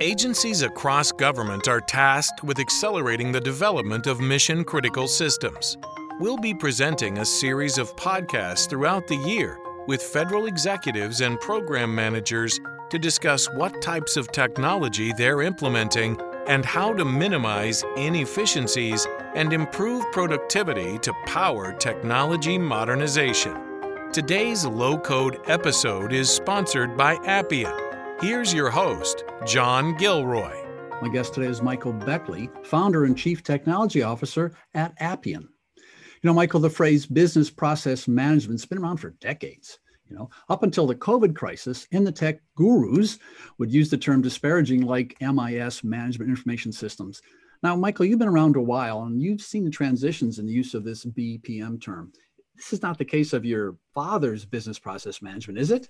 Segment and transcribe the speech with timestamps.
[0.00, 5.76] Agencies across government are tasked with accelerating the development of mission critical systems.
[6.20, 9.58] We'll be presenting a series of podcasts throughout the year
[9.88, 16.64] with federal executives and program managers to discuss what types of technology they're implementing and
[16.64, 19.04] how to minimize inefficiencies
[19.34, 24.10] and improve productivity to power technology modernization.
[24.12, 27.87] Today's low code episode is sponsored by Appian.
[28.20, 30.64] Here's your host, John Gilroy.
[31.00, 35.48] My guest today is Michael Beckley, founder and chief technology officer at Appian.
[35.76, 35.82] You
[36.24, 39.78] know, Michael, the phrase business process management's been around for decades.
[40.10, 43.20] You know, up until the COVID crisis, in the tech gurus
[43.58, 47.22] would use the term disparaging like MIS, management information systems.
[47.62, 50.74] Now, Michael, you've been around a while and you've seen the transitions in the use
[50.74, 52.12] of this BPM term.
[52.56, 55.88] This is not the case of your father's business process management, is it?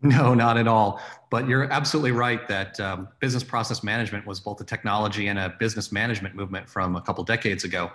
[0.02, 1.00] No, not at all.
[1.30, 5.54] But you're absolutely right that um, business process management was both a technology and a
[5.58, 7.90] business management movement from a couple decades ago.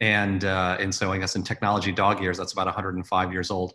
[0.00, 3.74] And, uh, and so I guess in technology dog years, that's about 105 years old,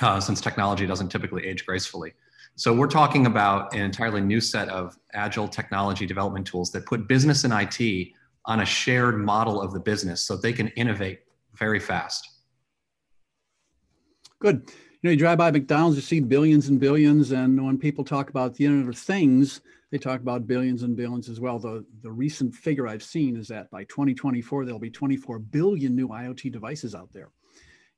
[0.00, 2.12] uh, since technology doesn't typically age gracefully.
[2.54, 7.08] So we're talking about an entirely new set of agile technology development tools that put
[7.08, 8.08] business and IT
[8.44, 11.20] on a shared model of the business so they can innovate
[11.54, 12.28] very fast.
[14.40, 18.04] Good you know, you drive by McDonald's, you see billions and billions, and when people
[18.04, 19.60] talk about the Internet of Things,
[19.92, 21.60] they talk about billions and billions as well.
[21.60, 26.08] The the recent figure I've seen is that by 2024 there'll be 24 billion new
[26.08, 27.30] IoT devices out there.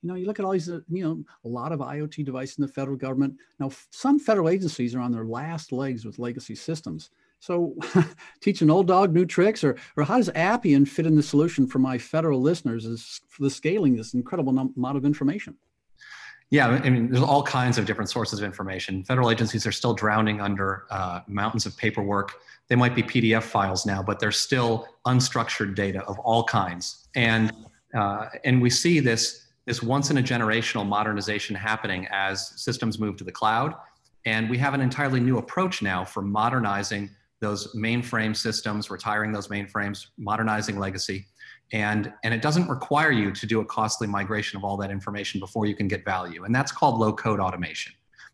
[0.02, 2.58] You know, you look at all these, uh, you know, a lot of IoT devices
[2.58, 3.34] in the federal government.
[3.58, 7.10] Now, some federal agencies are on their last legs with legacy systems.
[7.38, 7.74] So,
[8.40, 11.66] teach an old dog new tricks, or or how does Appian fit in the solution
[11.66, 15.56] for my federal listeners is the scaling this incredible amount of information?
[16.50, 19.04] Yeah, I mean, there's all kinds of different sources of information.
[19.04, 22.32] Federal agencies are still drowning under uh, mountains of paperwork.
[22.66, 27.06] They might be PDF files now, but they're still unstructured data of all kinds.
[27.14, 27.52] And
[27.94, 33.16] uh, and we see this this once in a generational modernization happening as systems move
[33.18, 33.74] to the cloud.
[34.24, 39.48] And we have an entirely new approach now for modernizing those mainframe systems, retiring those
[39.48, 41.26] mainframes, modernizing legacy.
[41.72, 45.40] And and it doesn't require you to do a costly migration of all that information
[45.40, 46.44] before you can get value.
[46.44, 47.92] And that's called low code automation.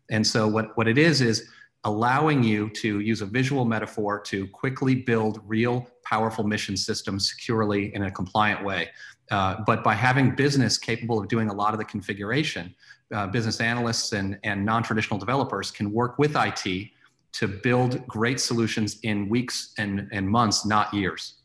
[0.09, 1.49] And so what what it is is
[1.83, 7.93] allowing you to use a visual metaphor to quickly build real powerful mission systems securely
[7.95, 8.89] in a compliant way.
[9.29, 12.73] Uh, but by having business capable of doing a lot of the configuration
[13.13, 16.91] uh, business analysts and, and non-traditional developers can work with it
[17.33, 21.37] to build great solutions in weeks and, and months not years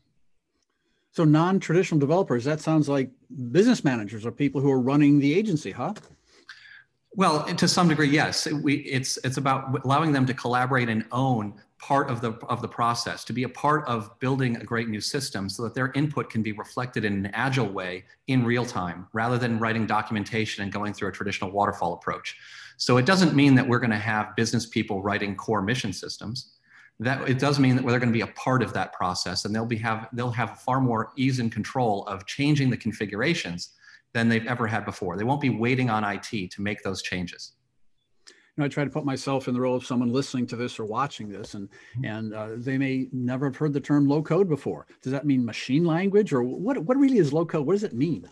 [1.13, 3.11] so non-traditional developers, that sounds like
[3.51, 5.93] business managers or people who are running the agency, huh?
[7.15, 8.51] Well, to some degree, yes.
[8.51, 12.67] We, it's it's about allowing them to collaborate and own part of the of the
[12.67, 16.31] process, to be a part of building a great new system, so that their input
[16.31, 20.71] can be reflected in an agile way in real time, rather than writing documentation and
[20.71, 22.35] going through a traditional waterfall approach.
[22.83, 26.57] So it doesn't mean that we're going to have business people writing core mission systems
[26.99, 29.55] that it does mean that they're going to be a part of that process and
[29.55, 33.69] they'll be have they'll have far more ease and control of changing the configurations
[34.11, 37.53] than they've ever had before they won't be waiting on it to make those changes
[38.27, 40.77] you know, I try to put myself in the role of someone listening to this
[40.77, 42.05] or watching this, and mm-hmm.
[42.05, 44.85] and uh, they may never have heard the term low code before.
[45.01, 46.77] Does that mean machine language, or what?
[46.77, 47.65] What really is low code?
[47.65, 48.29] What does it mean?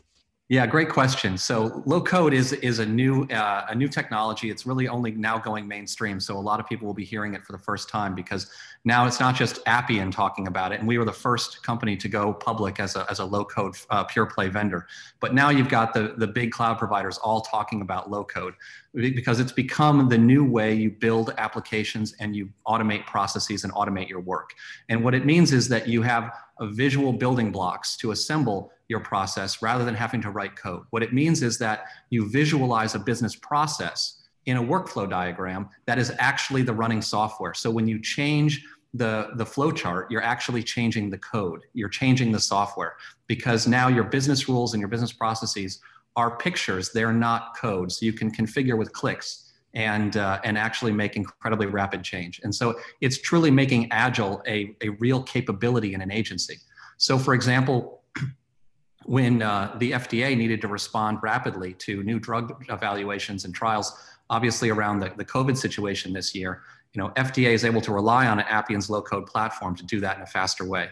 [0.51, 1.38] Yeah, great question.
[1.38, 4.50] So low code is is a new uh, a new technology.
[4.50, 6.19] It's really only now going mainstream.
[6.19, 8.51] So a lot of people will be hearing it for the first time because
[8.83, 12.07] now it's not just Appian talking about it, and we were the first company to
[12.07, 14.87] go public as a as a low code uh, pure play vendor.
[15.19, 18.55] But now you've got the the big cloud providers all talking about low code
[18.93, 24.09] because it's become the new way you build applications and you automate processes and automate
[24.09, 24.53] your work.
[24.89, 29.61] And what it means is that you have visual building blocks to assemble your process
[29.61, 30.83] rather than having to write code.
[30.89, 36.00] What it means is that you visualize a business process in a workflow diagram that
[36.00, 37.53] is actually the running software.
[37.53, 42.32] So when you change the, the flow chart, you're actually changing the code, you're changing
[42.32, 42.96] the software
[43.28, 45.79] because now your business rules and your business processes
[46.16, 47.91] are pictures, they're not code.
[47.91, 52.41] So you can configure with clicks and, uh, and actually make incredibly rapid change.
[52.44, 56.58] And so it's truly making Agile a, a real capability in an agency.
[56.97, 58.03] So, for example,
[59.05, 63.94] when uh, the FDA needed to respond rapidly to new drug evaluations and trials,
[64.31, 66.63] obviously around the, the COVID situation this year,
[66.93, 70.23] you know, FDA is able to rely on Appian's low-code platform to do that in
[70.23, 70.89] a faster way.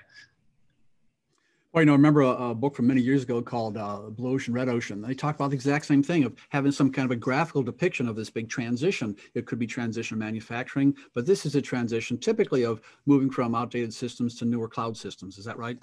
[1.72, 4.34] Well, you know, I remember a, a book from many years ago called uh, Blue
[4.34, 5.02] Ocean, Red Ocean.
[5.02, 8.08] They talk about the exact same thing of having some kind of a graphical depiction
[8.10, 9.16] of this big transition.
[9.36, 13.94] It could be transition manufacturing, but this is a transition typically of moving from outdated
[13.94, 15.38] systems to newer cloud systems.
[15.38, 15.78] Is that right?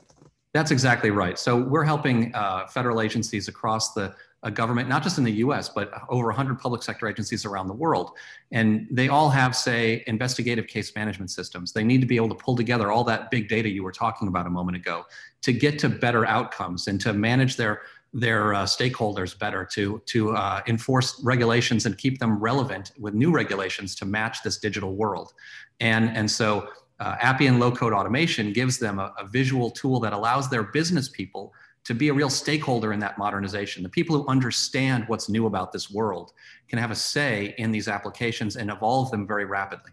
[0.52, 1.38] That's exactly right.
[1.38, 4.14] So we're helping uh, federal agencies across the
[4.46, 7.74] uh, government, not just in the US, but over 100 public sector agencies around the
[7.74, 8.12] world.
[8.52, 11.72] And they all have, say, investigative case management systems.
[11.72, 14.28] They need to be able to pull together all that big data you were talking
[14.28, 15.04] about a moment ago
[15.42, 17.82] to get to better outcomes and to manage their
[18.12, 23.32] their uh, stakeholders better to to uh, enforce regulations and keep them relevant with new
[23.32, 25.32] regulations to match this digital world
[25.80, 26.68] and and so
[27.00, 31.08] uh, Appian low code automation gives them a, a visual tool that allows their business
[31.08, 31.52] people
[31.86, 33.84] to be a real stakeholder in that modernization.
[33.84, 36.32] The people who understand what's new about this world
[36.68, 39.92] can have a say in these applications and evolve them very rapidly.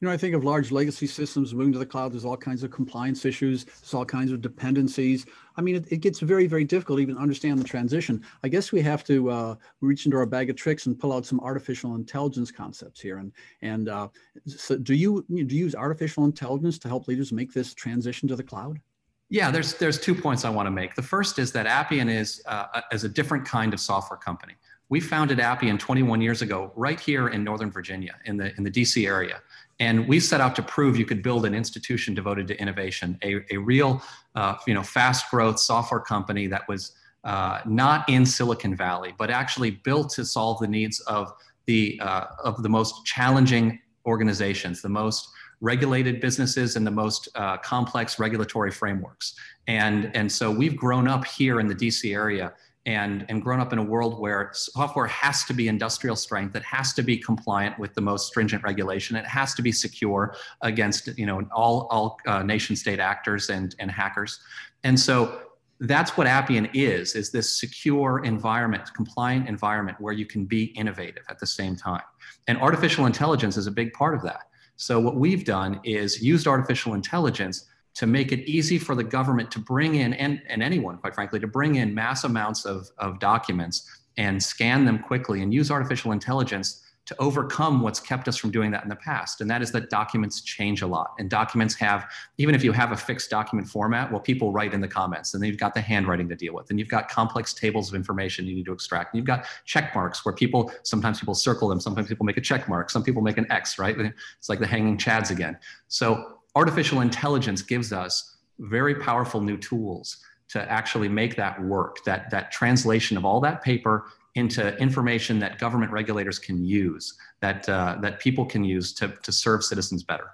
[0.00, 2.12] You know, I think of large legacy systems moving to the cloud.
[2.12, 3.64] There's all kinds of compliance issues.
[3.64, 5.26] There's all kinds of dependencies.
[5.56, 8.22] I mean, it, it gets very, very difficult to even understand the transition.
[8.44, 11.26] I guess we have to uh, reach into our bag of tricks and pull out
[11.26, 13.18] some artificial intelligence concepts here.
[13.18, 14.08] And and uh,
[14.46, 18.36] so, do you do you use artificial intelligence to help leaders make this transition to
[18.36, 18.78] the cloud?
[19.28, 20.94] Yeah, there's there's two points I want to make.
[20.94, 24.54] The first is that Appian is uh, is a different kind of software company.
[24.88, 28.70] We founded Appian 21 years ago, right here in Northern Virginia, in the in the
[28.70, 29.42] DC area.
[29.80, 33.42] And we set out to prove you could build an institution devoted to innovation, a,
[33.50, 34.00] a real,
[34.34, 36.92] uh, you know, fast growth software company that was
[37.24, 41.32] uh, not in Silicon Valley, but actually built to solve the needs of
[41.66, 45.28] the uh, of the most challenging organizations, the most
[45.60, 49.34] regulated businesses, and the most uh, complex regulatory frameworks.
[49.66, 52.52] And and so we've grown up here in the DC area
[52.86, 56.62] and, and grown up in a world where software has to be industrial strength, it
[56.62, 61.08] has to be compliant with the most stringent regulation, it has to be secure against
[61.18, 64.40] you know all, all uh, nation state actors and, and hackers.
[64.84, 65.42] And so
[65.80, 71.24] that's what Appian is, is this secure environment, compliant environment where you can be innovative
[71.28, 72.02] at the same time.
[72.46, 74.44] And artificial intelligence is a big part of that.
[74.76, 79.50] So what we've done is used artificial intelligence to make it easy for the government
[79.50, 83.18] to bring in, and, and anyone, quite frankly, to bring in mass amounts of, of
[83.18, 88.50] documents and scan them quickly and use artificial intelligence to overcome what's kept us from
[88.50, 89.40] doing that in the past.
[89.40, 91.14] And that is that documents change a lot.
[91.18, 94.80] And documents have, even if you have a fixed document format, well, people write in
[94.80, 97.54] the comments, and then you've got the handwriting to deal with, and you've got complex
[97.54, 99.14] tables of information you need to extract.
[99.14, 102.40] And you've got check marks where people, sometimes people circle them, sometimes people make a
[102.40, 103.96] check mark, some people make an X, right?
[103.98, 105.56] It's like the hanging chads again.
[105.86, 110.18] So artificial intelligence gives us very powerful new tools
[110.48, 114.06] to actually make that work, that, that translation of all that paper
[114.36, 119.32] into information that government regulators can use, that, uh, that people can use to, to
[119.32, 120.30] serve citizens better.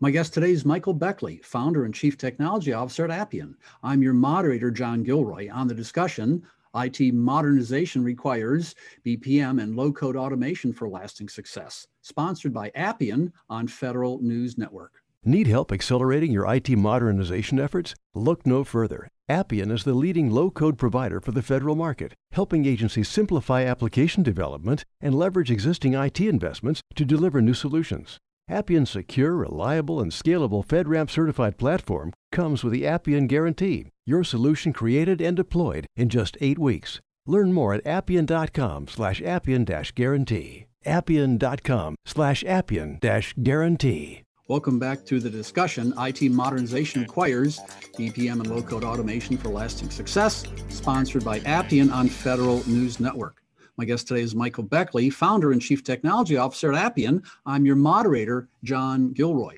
[0.00, 3.56] My guest today is Michael Beckley, founder and chief technology officer at Appian.
[3.84, 6.42] I'm your moderator, John Gilroy, on the discussion
[6.74, 13.68] IT modernization requires BPM and low code automation for lasting success, sponsored by Appian on
[13.68, 15.01] Federal News Network.
[15.24, 17.94] Need help accelerating your IT modernization efforts?
[18.12, 19.06] Look no further.
[19.28, 24.24] Appian is the leading low code provider for the federal market, helping agencies simplify application
[24.24, 28.18] development and leverage existing IT investments to deliver new solutions.
[28.50, 34.72] Appian's secure, reliable, and scalable FedRAMP certified platform comes with the Appian Guarantee, your solution
[34.72, 36.98] created and deployed in just eight weeks.
[37.26, 39.64] Learn more at appian.com slash appian
[39.94, 40.66] guarantee.
[40.84, 42.98] appian.com slash appian
[43.40, 44.22] guarantee.
[44.48, 45.94] Welcome back to the discussion.
[45.96, 47.60] IT modernization requires
[47.96, 53.40] BPM and low code automation for lasting success, sponsored by Appian on Federal News Network.
[53.76, 57.22] My guest today is Michael Beckley, founder and chief technology officer at Appian.
[57.46, 59.54] I'm your moderator, John Gilroy.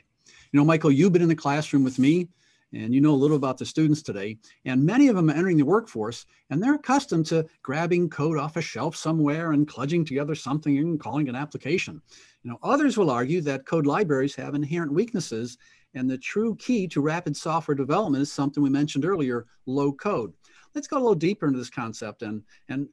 [0.52, 2.28] You know, Michael, you've been in the classroom with me
[2.74, 4.36] and you know a little about the students today.
[4.66, 8.56] And many of them are entering the workforce and they're accustomed to grabbing code off
[8.56, 12.02] a shelf somewhere and cludging together something and calling an application.
[12.44, 15.56] You know, others will argue that code libraries have inherent weaknesses
[15.94, 20.32] and the true key to rapid software development is something we mentioned earlier, low code.
[20.74, 22.88] Let's go a little deeper into this concept and, and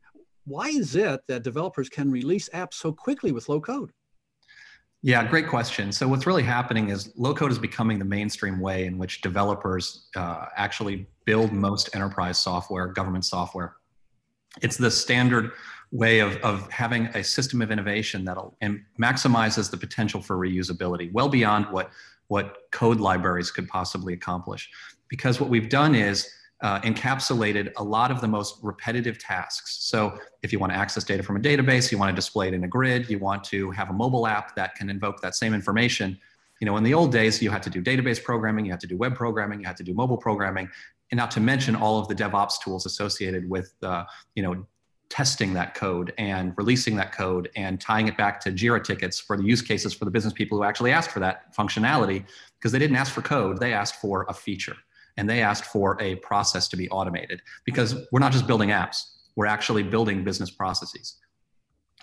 [0.46, 3.92] why is it that developers can release apps so quickly with low code?
[5.04, 5.92] Yeah, great question.
[5.92, 10.08] So what's really happening is low code is becoming the mainstream way in which developers
[10.16, 13.78] uh, actually build most enterprise software, government software.
[14.62, 15.52] It's the standard
[15.92, 21.12] way of, of having a system of innovation that'll and maximizes the potential for reusability,
[21.12, 21.92] well beyond what,
[22.28, 24.70] what code libraries could possibly accomplish.
[25.10, 26.32] Because what we've done is
[26.62, 29.80] uh, encapsulated a lot of the most repetitive tasks.
[29.82, 32.54] So if you want to access data from a database, you want to display it
[32.54, 35.54] in a grid, you want to have a mobile app that can invoke that same
[35.54, 36.18] information.
[36.62, 38.88] You know, in the old days, you had to do database programming, you had to
[38.88, 40.70] do web programming, you had to do mobile programming,
[41.10, 44.06] and not to mention all of the DevOps tools associated with, uh,
[44.36, 44.66] you know,
[45.12, 49.36] testing that code and releasing that code and tying it back to Jira tickets for
[49.36, 52.26] the use cases for the business people who actually asked for that functionality
[52.58, 54.76] because they didn't ask for code, they asked for a feature
[55.18, 59.04] and they asked for a process to be automated because we're not just building apps,
[59.36, 61.18] we're actually building business processes.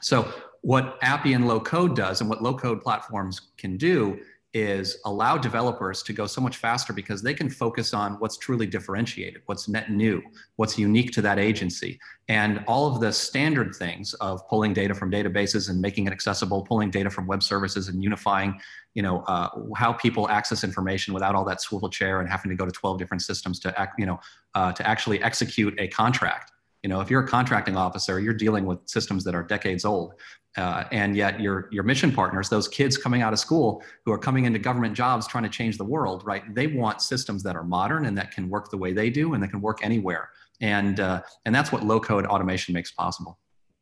[0.03, 4.21] So what Appian low code does and what low code platforms can do
[4.59, 8.67] is allow developers to go so much faster because they can focus on what's truly
[8.67, 10.23] differentiated, what's net new,
[10.57, 11.99] what's unique to that agency.
[12.29, 16.62] And all of the standard things of pulling data from databases and making it accessible,
[16.62, 18.61] pulling data from web services and unifying,
[18.95, 22.57] you know, uh, how people access information without all that swivel chair and having to
[22.57, 24.19] go to 12 different systems to, act, you know,
[24.55, 26.53] uh, to actually execute a contract.
[26.82, 30.14] You know, if you're a contracting officer, you're dealing with systems that are decades old.
[30.56, 34.18] Uh, and yet your your mission partners those kids coming out of school who are
[34.18, 37.62] coming into government jobs trying to change the world right they want systems that are
[37.62, 40.30] modern and that can work the way they do and that can work anywhere
[40.61, 43.38] and uh, and that's what low code automation makes possible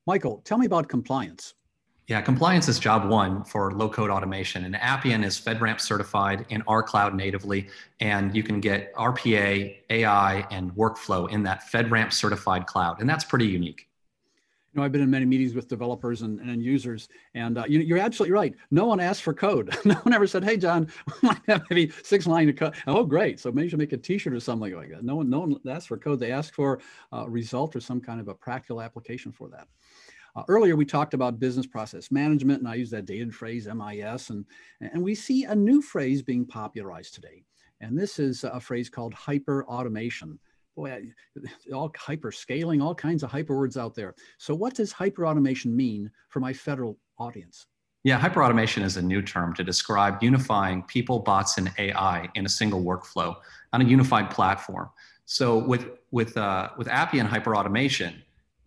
[0.06, 1.54] michael tell me about compliance
[2.08, 4.64] yeah, compliance is job one for low code automation.
[4.64, 7.68] And Appian is FedRAMP certified in our cloud natively.
[7.98, 13.00] And you can get RPA, AI, and workflow in that FedRAMP certified cloud.
[13.00, 13.88] And that's pretty unique
[14.72, 17.96] You know, I've been in many meetings with developers and, and users, and uh, you,
[17.96, 18.54] are absolutely right.
[18.70, 19.76] No one asked for code.
[19.84, 20.86] no one ever said, "Hey, John,
[21.70, 23.40] maybe six lines of code." Oh, great!
[23.40, 25.02] So maybe you should make a T-shirt or something like that.
[25.02, 26.20] No one, no one asked for code.
[26.20, 26.78] They asked for
[27.10, 29.66] a result or some kind of a practical application for that.
[30.37, 34.31] Uh, earlier, we talked about business process management, and I use that dated phrase MIS,
[34.31, 34.45] and
[34.81, 37.43] and we see a new phrase being popularized today,
[37.81, 40.38] and this is a phrase called hyper automation
[40.76, 41.02] boy,
[41.73, 44.14] all hyper scaling, all kinds of hyper words out there.
[44.38, 47.66] So what does hyper automation mean for my federal audience?
[48.05, 52.49] Yeah, hyperautomation is a new term to describe unifying people, bots, and AI in a
[52.49, 53.35] single workflow
[53.73, 54.90] on a unified platform.
[55.25, 58.14] So with with uh, with Appian hyperautomation,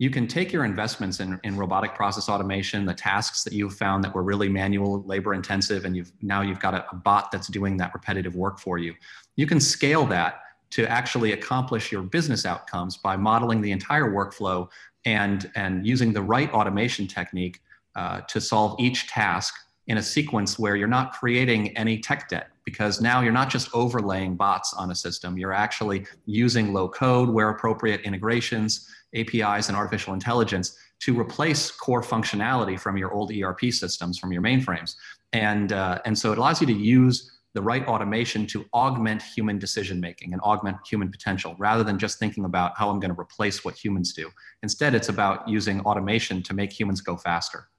[0.00, 4.02] you can take your investments in, in robotic process automation, the tasks that you've found
[4.02, 7.48] that were really manual, labor intensive, and you've now you've got a, a bot that's
[7.48, 8.94] doing that repetitive work for you.
[9.36, 10.40] You can scale that
[10.70, 14.70] to actually accomplish your business outcomes by modeling the entire workflow
[15.04, 17.60] and, and using the right automation technique
[17.94, 19.52] uh, to solve each task
[19.86, 23.68] in a sequence where you're not creating any tech debt because now you're not just
[23.74, 29.76] overlaying bots on a system, you're actually using low code where appropriate integrations, APIs, and
[29.76, 34.96] artificial intelligence to replace core functionality from your old ERP systems, from your mainframes.
[35.32, 39.58] And, uh, and so it allows you to use the right automation to augment human
[39.58, 43.20] decision making and augment human potential rather than just thinking about how I'm going to
[43.20, 44.30] replace what humans do.
[44.62, 47.69] Instead, it's about using automation to make humans go faster.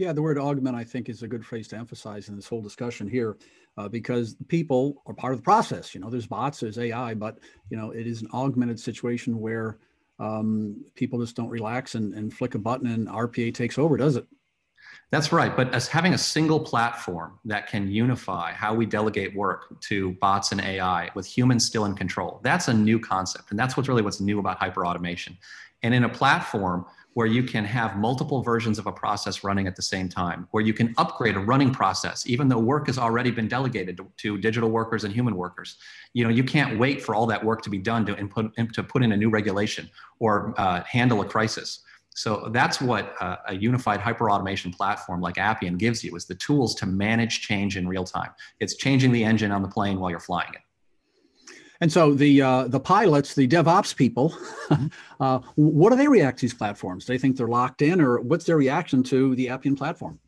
[0.00, 2.62] Yeah, the word augment, I think, is a good phrase to emphasize in this whole
[2.62, 3.36] discussion here,
[3.76, 5.94] uh, because people are part of the process.
[5.94, 7.38] You know, there's bots, there's AI, but
[7.68, 9.76] you know, it is an augmented situation where
[10.18, 14.16] um, people just don't relax and, and flick a button and RPA takes over, does
[14.16, 14.26] it?
[15.10, 15.54] That's right.
[15.54, 20.52] But as having a single platform that can unify how we delegate work to bots
[20.52, 23.50] and AI with humans still in control, that's a new concept.
[23.50, 25.36] And that's what's really what's new about hyperautomation.
[25.82, 29.74] And in a platform where you can have multiple versions of a process running at
[29.74, 33.30] the same time, where you can upgrade a running process, even though work has already
[33.30, 35.76] been delegated to, to digital workers and human workers.
[36.12, 38.82] You know, you can't wait for all that work to be done to input to
[38.82, 41.80] put in a new regulation or uh, handle a crisis.
[42.14, 46.74] So that's what uh, a unified hyperautomation platform like Appian gives you is the tools
[46.76, 48.30] to manage change in real time.
[48.58, 50.60] It's changing the engine on the plane while you're flying it.
[51.80, 54.36] And so the uh, the pilots, the DevOps people,
[55.20, 57.06] uh, what do they react to these platforms?
[57.06, 60.18] Do they think they're locked in, or what's their reaction to the Appian platform?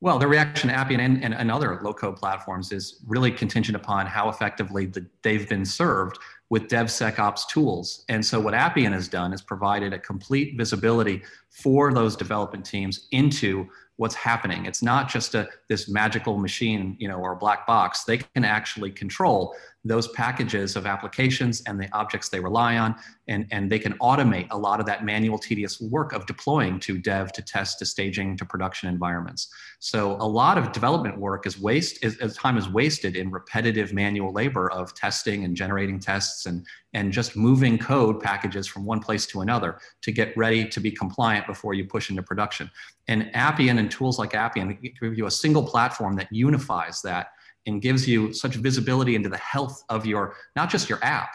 [0.00, 4.06] Well, the reaction to Appian and, and, and other low-code platforms is really contingent upon
[4.06, 6.18] how effectively the, they've been served
[6.50, 8.04] with DevSecOps tools.
[8.10, 13.08] And so what Appian has done is provided a complete visibility for those development teams
[13.10, 14.66] into what's happening.
[14.66, 18.04] It's not just a this magical machine, you know, or a black box.
[18.04, 19.54] They can actually control
[19.86, 22.94] those packages of applications and the objects they rely on,
[23.28, 26.98] and, and they can automate a lot of that manual, tedious work of deploying to
[26.98, 29.48] dev, to test, to staging, to production environments.
[29.78, 33.92] So a lot of development work is waste, is, is time is wasted in repetitive
[33.92, 39.00] manual labor of testing and generating tests and, and just moving code packages from one
[39.00, 42.70] place to another to get ready to be compliant before you push into production.
[43.08, 47.28] And Appian and tools like Appian give you a single platform that unifies that
[47.66, 51.30] and gives you such visibility into the health of your, not just your app,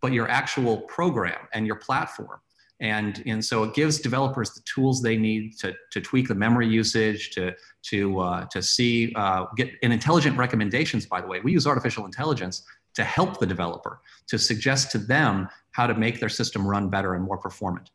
[0.00, 2.40] but your actual program and your platform.
[2.80, 6.66] And, and so it gives developers the tools they need to, to tweak the memory
[6.66, 7.54] usage, to,
[7.84, 11.40] to, uh, to see, uh, get an intelligent recommendations, by the way.
[11.40, 12.64] We use artificial intelligence
[12.94, 17.14] to help the developer, to suggest to them how to make their system run better
[17.14, 17.90] and more performant.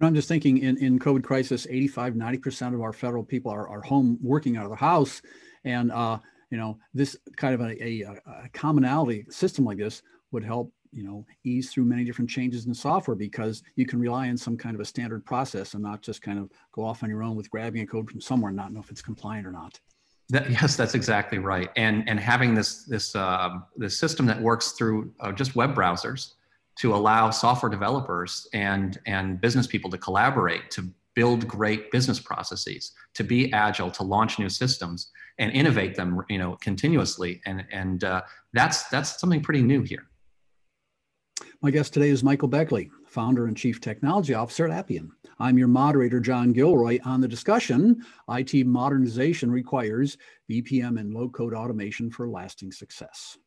[0.00, 3.82] I'm just thinking in, in COVID crisis, 85, 90% of our federal people are, are
[3.82, 5.22] home working out of the house.
[5.64, 6.18] And, uh,
[6.50, 10.02] you know, this kind of a, a, a commonality system like this
[10.32, 13.98] would help you know ease through many different changes in the software because you can
[13.98, 17.02] rely on some kind of a standard process and not just kind of go off
[17.02, 19.46] on your own with grabbing a code from somewhere and not know if it's compliant
[19.46, 19.80] or not.
[20.28, 21.70] That, yes that's exactly right.
[21.76, 26.34] And and having this this uh, this system that works through uh, just web browsers
[26.76, 32.92] to allow software developers and and business people to collaborate to build great business processes
[33.14, 37.40] to be agile to launch new systems and innovate them you know continuously.
[37.46, 40.06] And and uh, that's that's something pretty new here.
[41.60, 45.10] My guest today is michael beckley founder and chief technology officer at appian.
[45.38, 46.98] I'm your moderator john gilroy.
[47.04, 50.18] On the discussion it modernization requires
[50.50, 53.38] bpm and low code automation for lasting success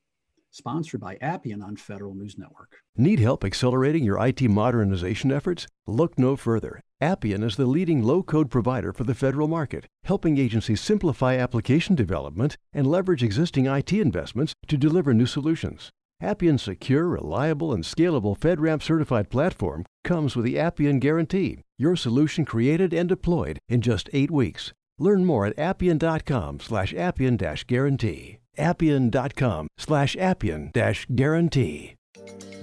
[0.56, 2.78] sponsored by Appian on Federal News Network.
[2.96, 5.68] Need help accelerating your IT modernization efforts?
[5.86, 6.80] Look no further.
[7.02, 11.94] Appian is the leading low code provider for the federal market, helping agencies simplify application
[11.94, 15.90] development and leverage existing IT investments to deliver new solutions.
[16.22, 22.46] Appian's secure, reliable, and scalable FedRAMP certified platform comes with the Appian Guarantee, your solution
[22.46, 24.72] created and deployed in just eight weeks.
[24.98, 27.36] Learn more at appian.com slash appian
[27.68, 31.96] guarantee appian.com slash appian dash guarantee.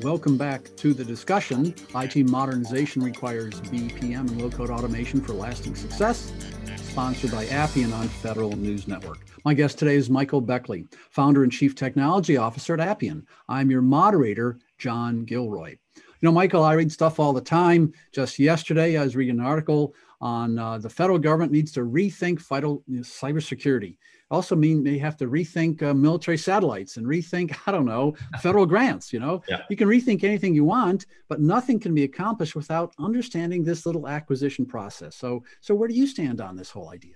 [0.03, 1.75] Welcome back to the discussion.
[1.95, 6.33] IT modernization requires BPM and low-code automation for lasting success.
[6.77, 9.21] Sponsored by Appian on Federal News Network.
[9.45, 13.27] My guest today is Michael Beckley, founder and chief technology officer at Appian.
[13.49, 15.77] I'm your moderator, John Gilroy.
[15.97, 17.93] You know, Michael, I read stuff all the time.
[18.13, 22.41] Just yesterday, I was reading an article on uh, the federal government needs to rethink
[22.41, 23.97] vital you know, cybersecurity
[24.31, 28.65] also mean they have to rethink uh, military satellites and rethink i don't know federal
[28.65, 29.63] grants you know yeah.
[29.69, 34.09] you can rethink anything you want but nothing can be accomplished without understanding this little
[34.09, 37.15] acquisition process so so where do you stand on this whole idea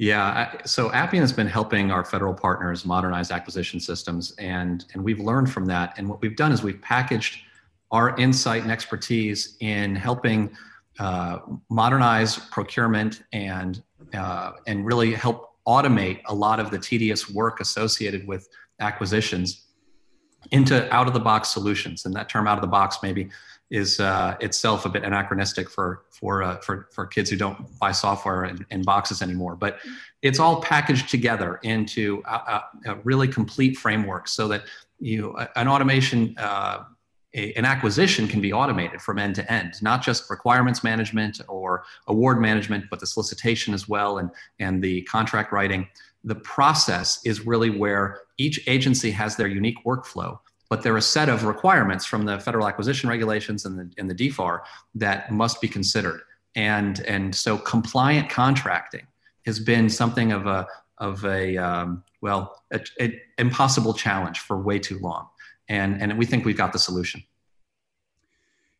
[0.00, 5.18] yeah, so Appian has been helping our federal partners modernize acquisition systems, and and we've
[5.18, 5.94] learned from that.
[5.98, 7.40] And what we've done is we've packaged
[7.90, 10.56] our insight and expertise in helping
[10.98, 11.38] uh,
[11.70, 13.82] modernize procurement and
[14.14, 18.48] uh, and really help automate a lot of the tedious work associated with
[18.80, 19.66] acquisitions
[20.50, 22.06] into out of the box solutions.
[22.06, 23.28] And that term out of the box maybe
[23.70, 27.92] is uh, itself a bit anachronistic for for uh, for for kids who don't buy
[27.92, 29.56] software in, in, boxes anymore.
[29.56, 29.78] But
[30.22, 34.64] it's all packaged together into a, a really complete framework so that
[35.00, 36.84] you an automation uh,
[37.34, 41.84] a, an acquisition can be automated from end to end, not just requirements management or
[42.06, 45.86] award management, but the solicitation as well and, and the contract writing.
[46.24, 50.38] The process is really where each agency has their unique workflow,
[50.68, 54.10] but there are a set of requirements from the federal acquisition regulations and the, and
[54.10, 54.60] the DFAR
[54.94, 56.20] that must be considered.
[56.54, 59.06] And, and so compliant contracting
[59.46, 60.66] has been something of a,
[60.98, 62.60] of a um, well,
[62.98, 65.28] an impossible challenge for way too long
[65.68, 67.22] and and we think we've got the solution.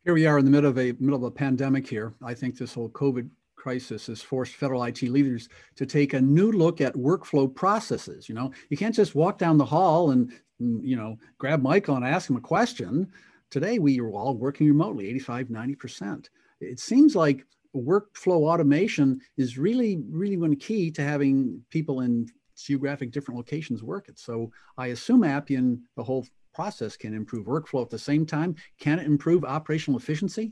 [0.03, 1.87] Here we are in the middle of a middle of a pandemic.
[1.87, 6.21] Here, I think this whole COVID crisis has forced federal IT leaders to take a
[6.21, 8.29] new look at workflow processes.
[8.29, 12.05] You know, you can't just walk down the hall and you know grab Michael and
[12.05, 13.11] ask him a question.
[13.49, 16.29] Today, we are all working remotely, 85, 90 percent.
[16.61, 23.11] It seems like workflow automation is really, really one key to having people in geographic
[23.11, 24.19] different locations work it.
[24.19, 26.25] So I assume Appian, the whole
[26.59, 28.53] process can improve workflow at the same time?
[28.81, 30.51] Can it improve operational efficiency?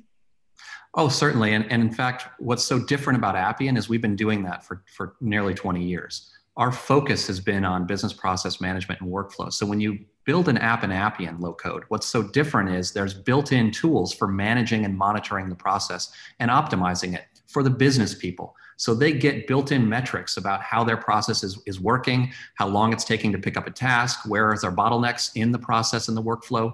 [0.93, 1.52] Oh, certainly.
[1.54, 4.86] And, and in fact, what's so different about Appian is we've been doing that for,
[4.96, 6.32] for nearly 20 years.
[6.56, 9.52] Our focus has been on business process management and workflow.
[9.52, 13.13] So when you build an app in Appian low code, what's so different is there's
[13.13, 18.15] built in tools for managing and monitoring the process and optimizing it for the business
[18.15, 18.56] people.
[18.78, 22.94] So they get built in metrics about how their process is, is working, how long
[22.94, 26.16] it's taking to pick up a task, where is our bottlenecks in the process and
[26.16, 26.74] the workflow.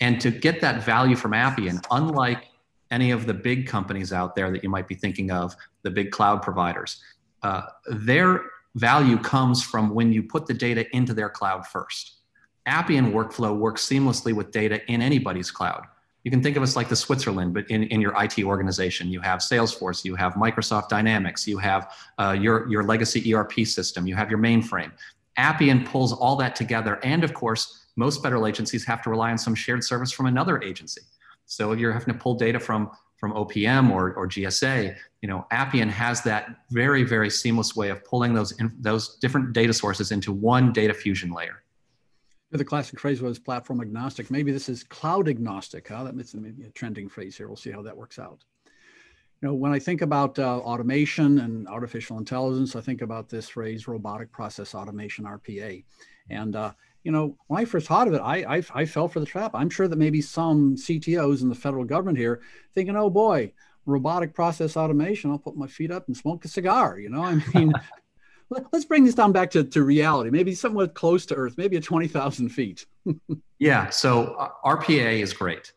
[0.00, 2.46] And to get that value from Appian, unlike
[2.90, 6.10] any of the big companies out there that you might be thinking of, the big
[6.12, 7.02] cloud providers,
[7.42, 8.42] uh, their
[8.76, 12.18] value comes from when you put the data into their cloud first.
[12.66, 15.86] Appian workflow works seamlessly with data in anybody's cloud
[16.24, 19.20] you can think of us like the Switzerland, but in, in your IT organization, you
[19.20, 24.14] have Salesforce, you have Microsoft Dynamics, you have uh, your, your legacy ERP system, you
[24.14, 24.92] have your mainframe.
[25.36, 27.00] Appian pulls all that together.
[27.02, 30.62] And of course, most federal agencies have to rely on some shared service from another
[30.62, 31.02] agency.
[31.46, 35.46] So if you're having to pull data from, from OPM or, or GSA, you know,
[35.50, 40.12] Appian has that very, very seamless way of pulling those, in, those different data sources
[40.12, 41.62] into one data fusion layer.
[42.52, 44.30] The classic phrase was platform agnostic.
[44.30, 45.88] Maybe this is cloud agnostic.
[45.88, 46.10] Huh?
[46.12, 47.46] That's maybe a trending phrase here.
[47.46, 48.44] We'll see how that works out.
[49.40, 53.48] You know, when I think about uh, automation and artificial intelligence, I think about this
[53.48, 55.84] phrase robotic process automation, RPA.
[56.28, 56.72] And, uh,
[57.04, 59.52] you know, when I first thought of it, I, I, I fell for the trap.
[59.54, 62.42] I'm sure that maybe some CTOs in the federal government here
[62.74, 63.52] thinking, oh boy,
[63.86, 66.98] robotic process automation, I'll put my feet up and smoke a cigar.
[66.98, 67.72] You know, I mean,
[68.50, 71.84] let's bring this down back to, to reality, maybe somewhat close to Earth, maybe at
[71.84, 72.86] 20,000 feet.
[73.58, 75.72] yeah, so uh, RPA is great.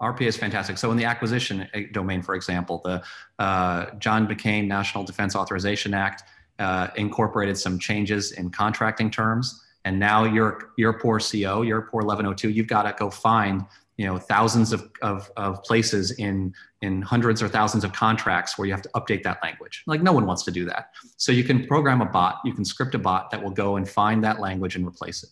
[0.00, 0.78] RPA is fantastic.
[0.78, 3.02] So in the acquisition uh, domain, for example, the
[3.38, 6.24] uh, John McCain National Defense Authorization Act
[6.58, 9.64] uh, incorporated some changes in contracting terms.
[9.84, 13.64] And now you're, poor CO, you're poor 1102, you've got to go find
[13.98, 18.64] you know thousands of, of, of places in in hundreds or thousands of contracts where
[18.64, 19.82] you have to update that language.
[19.86, 20.92] Like no one wants to do that.
[21.16, 23.86] So you can program a bot you can script a bot that will go and
[23.86, 25.30] find that language and replace it.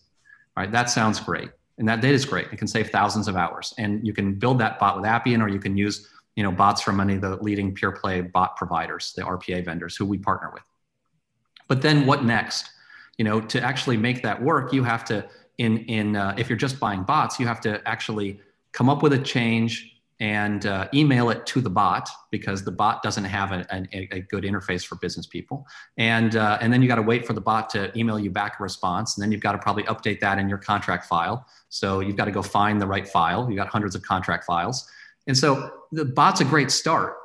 [0.56, 1.50] All right that sounds great.
[1.78, 2.48] And that data is great.
[2.52, 3.72] It can save thousands of hours.
[3.78, 6.82] And you can build that bot with appian or you can use you know bots
[6.82, 10.50] from any of the leading pure play bot providers the rpa vendors who we partner
[10.52, 10.64] with.
[11.68, 12.70] But then what next?
[13.16, 15.24] You know to actually make that work you have to
[15.58, 18.40] in in uh, if you're just buying bots you have to actually
[18.76, 23.02] come up with a change and uh, email it to the bot because the bot
[23.02, 25.66] doesn't have a, a, a good interface for business people.
[25.96, 28.60] And, uh, and then you got to wait for the bot to email you back
[28.60, 29.16] a response.
[29.16, 31.46] And then you've got to probably update that in your contract file.
[31.70, 33.46] So you've got to go find the right file.
[33.48, 34.88] You've got hundreds of contract files.
[35.26, 37.16] And so the bot's a great start,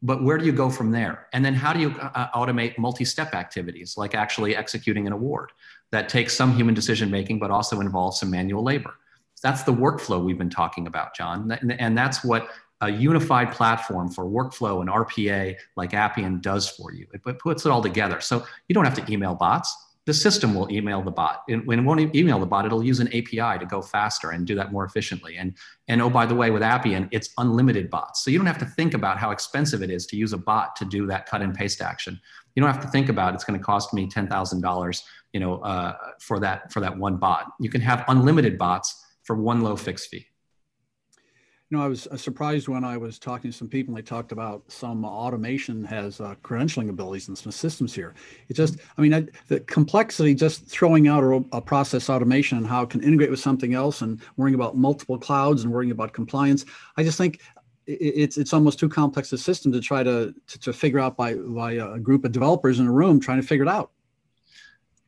[0.00, 1.26] but where do you go from there?
[1.32, 5.50] And then how do you uh, uh automate multi-step activities like actually executing an award
[5.90, 8.94] that takes some human decision making, but also involves some manual labor?
[9.42, 11.52] That's the workflow we've been talking about, John.
[11.78, 12.48] And that's what
[12.80, 17.06] a unified platform for workflow and RPA like Appian does for you.
[17.12, 18.20] It puts it all together.
[18.20, 19.74] So you don't have to email bots.
[20.06, 21.44] The system will email the bot.
[21.46, 24.54] When it won't email the bot, it'll use an API to go faster and do
[24.54, 25.38] that more efficiently.
[25.38, 25.54] And,
[25.88, 28.22] and oh, by the way, with Appian, it's unlimited bots.
[28.22, 30.76] So you don't have to think about how expensive it is to use a bot
[30.76, 32.20] to do that cut and paste action.
[32.54, 35.94] You don't have to think about it's going to cost me $10,000 you know, uh,
[36.20, 37.52] for, that, for that one bot.
[37.58, 40.26] You can have unlimited bots for one low fixed fee.
[41.70, 44.06] You know, I was uh, surprised when I was talking to some people and they
[44.06, 48.14] talked about some automation has uh, credentialing abilities and some systems here.
[48.48, 52.66] It just, I mean, I, the complexity just throwing out a, a, process automation and
[52.66, 56.12] how it can integrate with something else and worrying about multiple clouds and worrying about
[56.12, 56.66] compliance.
[56.98, 57.40] I just think
[57.86, 61.34] it's it's almost too complex a system to try to, to, to figure out by
[61.34, 63.90] by a group of developers in a room trying to figure it out.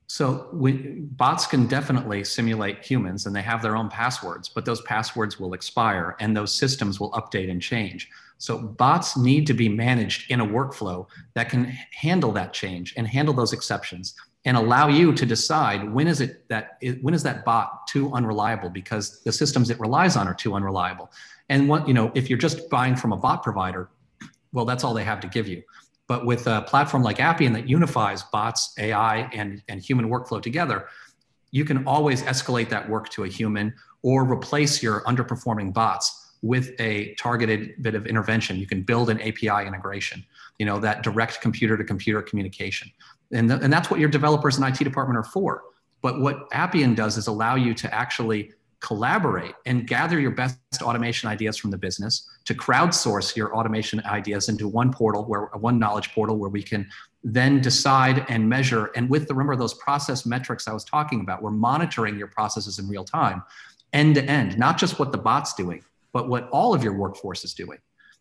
[0.09, 4.81] So we, bots can definitely simulate humans and they have their own passwords, but those
[4.83, 8.09] passwords will expire and those systems will update and change.
[8.39, 13.07] So bots need to be managed in a workflow that can handle that change and
[13.07, 14.15] handle those exceptions
[14.45, 18.71] and allow you to decide when is it that when is that bot too unreliable
[18.71, 21.11] because the systems it relies on are too unreliable.
[21.49, 23.89] And what you know, if you're just buying from a bot provider,
[24.53, 25.63] well, that's all they have to give you.
[26.09, 30.87] But with a platform like Appian that unifies bots, AI, and, and human workflow together,
[31.51, 36.79] you can always escalate that work to a human or replace your underperforming bots with
[36.79, 38.57] a targeted bit of intervention.
[38.57, 40.25] You can build an API integration,
[40.59, 42.91] you know, that direct computer to computer communication.
[43.33, 45.65] And, th- and that's what your developers and IT department are for.
[46.03, 48.53] But what Appian does is allow you to actually
[48.87, 54.49] collaborate and gather your best automation ideas from the business to crowdsource your automation ideas
[54.49, 56.89] into one portal where one knowledge portal where we can
[57.25, 58.93] then decide and measure.
[58.95, 62.79] And with the remember those process metrics i was talking about we're monitoring your processes
[62.79, 63.43] in real time
[63.93, 67.45] end to end not just what the bot's doing but what all of your workforce
[67.45, 67.79] is doing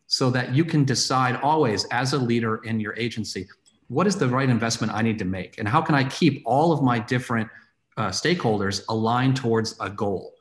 [0.07, 3.47] so that you can decide always as a leader in your agency
[3.87, 5.59] what is the right investment i need to make?
[5.59, 7.49] And how can i keep all of my different
[7.97, 10.34] uh, stakeholders aligned towards a goal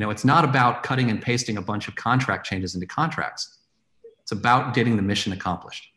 [0.00, 3.58] you know, it's not about cutting and pasting a bunch of contract changes into contracts.
[4.22, 5.90] It's about getting the mission accomplished.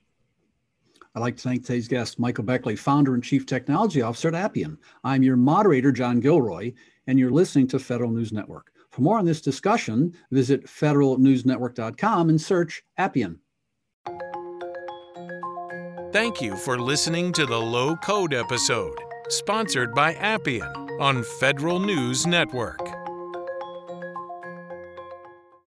[1.16, 4.78] I'd like to thank today's guest, Michael Beckley, founder and chief technology officer at Appian.
[5.06, 6.74] I'm your moderator, John Gilroy,
[7.08, 8.74] and you're listening to Federal News Network.
[8.92, 13.40] For more on this discussion, visit federalnewsnetwork.com and search Appian.
[16.12, 18.98] Thank you for listening to the Low Code episode,
[19.30, 23.03] sponsored by Appian on Federal News Network.